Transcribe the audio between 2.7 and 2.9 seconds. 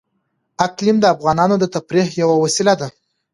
ده.